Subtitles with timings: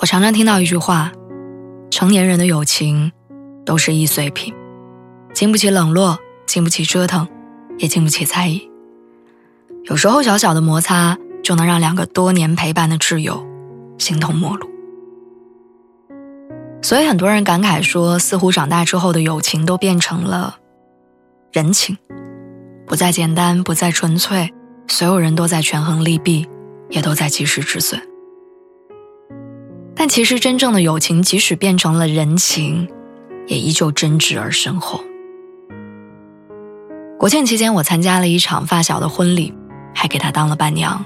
[0.00, 1.10] 我常常听到一句话：
[1.90, 3.10] 成年人的友情
[3.66, 4.54] 都是易碎品，
[5.34, 7.26] 经不起冷落，经不起折腾，
[7.78, 8.70] 也经不起猜疑。
[9.84, 13.44] 有时候小小的摩擦就能让两个多年陪伴的挚友
[13.98, 14.70] 形同陌路。
[16.80, 20.58] 所以很多人感慨说，似乎长大之后的友情都变成了
[21.50, 21.98] 人情，
[22.86, 24.54] 不再简单，不再纯粹，
[24.86, 26.46] 所有人都在权衡利弊，
[26.88, 28.00] 也都在及时止损。
[29.98, 32.88] 但其实，真正的友情，即使变成了人情，
[33.48, 35.02] 也依旧真挚而深厚。
[37.18, 39.52] 国庆期间，我参加了一场发小的婚礼，
[39.92, 41.04] 还给她当了伴娘。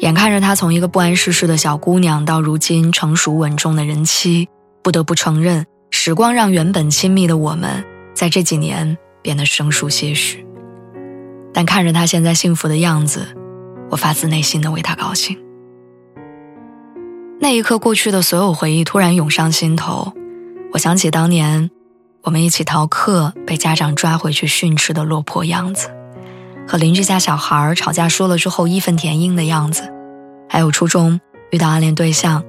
[0.00, 4.50] 眼看着她从一个不谙世事的小姑娘，到如今成熟稳重的人妻，
[4.82, 7.82] 不得不承认，时光让原本亲密的我们，
[8.12, 10.44] 在这几年变得生疏些许。
[11.54, 13.34] 但看着她现在幸福的样子，
[13.88, 15.38] 我发自内心的为她高兴。
[17.40, 20.12] 那一刻，过去的所有回忆突然涌上心头。
[20.72, 21.70] 我想起当年，
[22.22, 25.90] 我们一起逃课被家长抓回去训斥的落魄样子，
[26.66, 29.92] 和邻居家小孩吵架说了之后义愤填膺的样子，
[30.48, 32.42] 还有初中遇到暗恋对象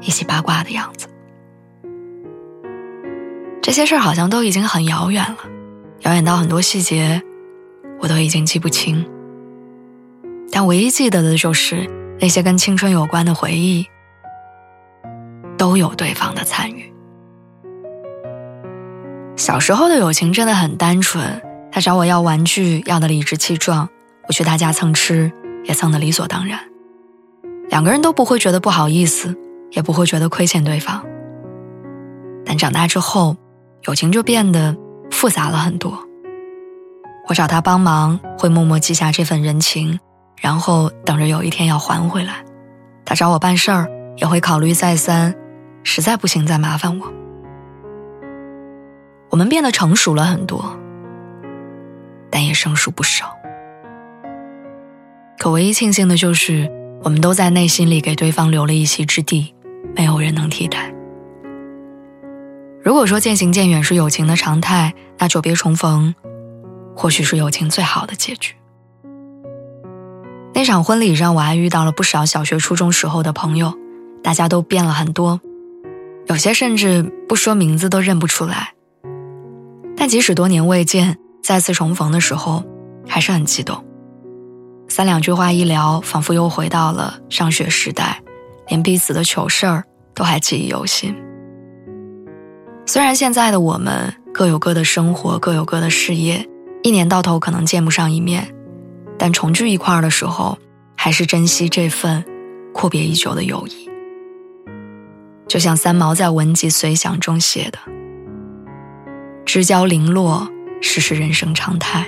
[0.00, 1.08] 一起八卦的样子。
[3.60, 5.38] 这些事儿好像都已经很遥远了，
[6.00, 7.22] 遥远到很多细节
[8.00, 9.04] 我都已经记不清。
[10.50, 13.86] 但唯一记得的就是那些跟青春有关的回忆。
[15.62, 16.92] 都有对方的参与。
[19.36, 23.86] 小时候的友情真的很单纯，他找我要玩具，要的理直气壮；
[24.26, 25.30] 我去他家蹭吃，
[25.62, 26.58] 也蹭的理所当然。
[27.68, 29.38] 两个人都不会觉得不好意思，
[29.70, 31.00] 也不会觉得亏欠对方。
[32.44, 33.36] 但长大之后，
[33.82, 34.76] 友情就变得
[35.12, 35.96] 复杂了很多。
[37.28, 39.96] 我找他帮忙，会默默记下这份人情，
[40.40, 42.44] 然后等着有一天要还回来。
[43.04, 45.32] 他找我办事儿，也会考虑再三。
[45.84, 47.12] 实在不行再麻烦我。
[49.30, 50.76] 我们变得成熟了很多，
[52.30, 53.34] 但也生疏不少。
[55.38, 56.70] 可唯一庆幸的就是，
[57.02, 59.54] 我们都在内心里给对方留了一席之地，
[59.96, 60.92] 没有人能替代。
[62.84, 66.14] 如果说渐行渐远是友情的常态，那久别重逢，
[66.94, 68.54] 或许是友情最好的结局。
[70.54, 73.72] 那场婚礼上，我还遇到了不少小学、初中时候的朋友，
[74.22, 75.40] 大家都变了很多。
[76.26, 78.72] 有些甚至不说名字都认不出来，
[79.96, 82.64] 但即使多年未见，再次重逢的时候，
[83.06, 83.84] 还是很激动。
[84.88, 88.22] 三两句话一聊，仿佛又回到了上学时代，
[88.68, 89.84] 连彼此的糗事儿
[90.14, 91.14] 都还记忆犹新。
[92.86, 96.46] 虽然现在的我们各有各的生活，各有各的事业，
[96.82, 98.54] 一年到头可能见不上一面，
[99.18, 100.58] 但重聚一块儿的时候，
[100.96, 102.24] 还是珍惜这份
[102.72, 103.91] 阔别已久的友谊。
[105.52, 107.78] 就像三毛在《文集随想》中写的
[109.44, 110.48] ：“知交零落，
[110.80, 112.06] 实是人生常态；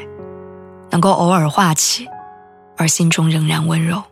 [0.91, 2.09] 能够偶尔话起，
[2.79, 4.03] 而心中仍然温柔，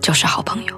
[0.00, 0.74] 就是好朋友。”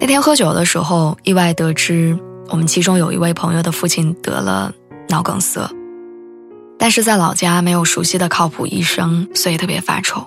[0.00, 4.72] 那天喝酒的时候，意外得知我们其中有一位朋友的父亲得了
[5.10, 5.70] 脑梗塞，
[6.78, 10.26] 但是在老家没有熟悉的靠谱医生，所以特别发愁。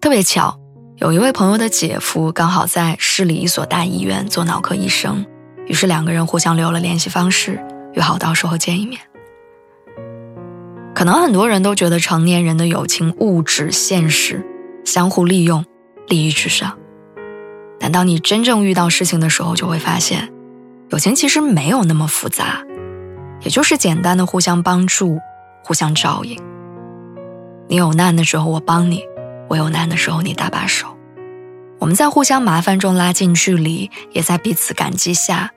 [0.00, 0.58] 特别巧。
[1.02, 5.26] 有一位朋友的姐夫刚好在市里一所大医院做脑科医生，
[5.66, 7.60] 于是两个人互相留了联系方式，
[7.94, 9.00] 约好到时候见一面。
[10.94, 14.46] 可能很多人都觉得成年人的友情物质现实，
[14.84, 15.64] 相互利用，
[16.06, 16.78] 利益至上。
[17.80, 20.32] 但当你真正遇到事情的时候，就会发现，
[20.90, 22.62] 友情其实没有那么复杂，
[23.40, 25.18] 也就是简单的互相帮助，
[25.64, 26.40] 互相照应。
[27.66, 29.02] 你有难的时候，我帮你。
[29.48, 30.96] 我有难的时候，你搭把手，
[31.78, 35.50] 我们在互相麻烦中拉近距离，也在彼此感激下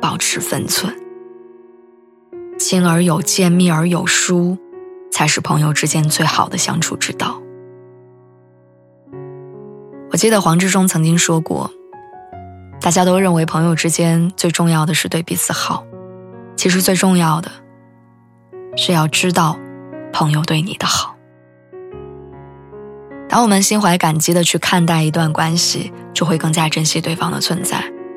[0.00, 0.94] 保持分寸。
[2.58, 4.58] 亲而有见，密而有疏，
[5.10, 7.40] 才是朋友之间最好的相处之道。
[10.10, 11.70] 我记得黄志忠曾经说过，
[12.80, 15.84] 大家都认为朋友之间最重要的是对彼此好，
[16.56, 17.50] 其实最重要的
[18.76, 19.58] 是要知道
[20.12, 21.17] 朋友对你的好。
[23.28, 27.76] 当我们心怀感激的去看待一段关系，就会更加珍惜对方的存在；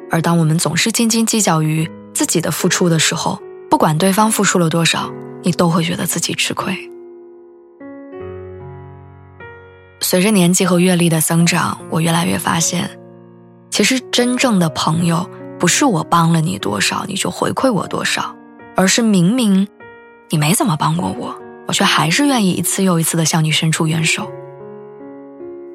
[0.10, 3.38] 而当我们总是斤斤计较于自己的付出的时候，
[3.69, 5.12] 不管对方付出了多少，
[5.44, 6.74] 你都会觉得自己吃亏。
[10.00, 12.90] 随着年纪和阅历的增长，我越来越发现，
[13.69, 15.30] 其实真正的朋友
[15.60, 18.34] 不是我帮了你多少你就回馈我多少，
[18.78, 19.68] 而是明明
[20.30, 21.36] 你没怎么帮过我，
[21.68, 24.31] 我却还是愿意一次又一次的向你伸出援手。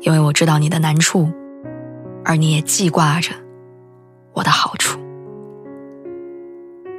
[0.06, 1.29] 因为我知道你的难处，
[2.25, 3.32] 而你也记挂着
[4.35, 5.00] 我的好处。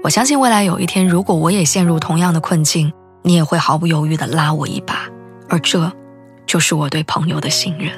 [0.03, 5.07] 我相信未来有一天，如果我也陷入同样的困境，你也会毫不犹豫的拉我一把，
[5.47, 5.89] 而这，
[6.45, 7.89] 就是我对朋友的信任，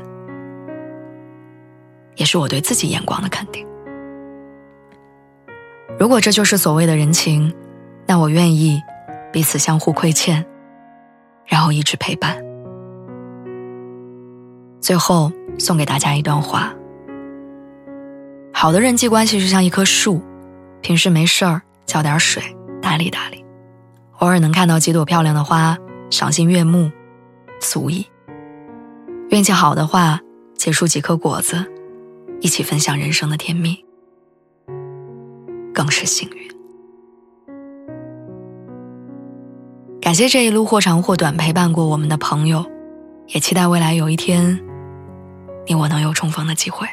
[2.16, 3.66] 也是我对自己眼光的肯定。
[5.98, 7.52] 如果这就是所谓的人情，
[8.06, 8.80] 那我愿意
[9.34, 10.46] 彼此相互亏欠，
[11.48, 12.38] 然后一直陪伴。
[14.82, 16.74] 最后送给大家一段话：
[18.54, 20.22] 好的人际关系就像一棵树，
[20.82, 22.42] 平时没事儿浇点水，
[22.82, 23.44] 打理打理，
[24.20, 25.78] 偶尔能看到几朵漂亮的花，
[26.10, 26.92] 赏心悦目，
[27.60, 28.06] 足矣。
[29.30, 30.20] 运气好的话，
[30.56, 31.66] 结出几颗果子，
[32.42, 33.86] 一起分享人生的甜蜜，
[35.74, 36.50] 更是幸运。
[40.02, 42.66] 感谢这一路或长或短陪伴过我们的朋友，
[43.28, 44.60] 也期待未来有一天，
[45.70, 46.88] 你我能有重逢的机会。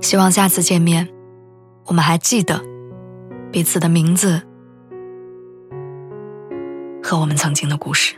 [0.00, 1.06] 希望下次见面，
[1.84, 2.58] 我们还记得
[3.50, 4.40] 彼此的名字
[7.02, 8.14] 和我们曾经的故事。